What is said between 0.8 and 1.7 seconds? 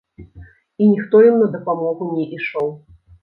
І ніхто ім на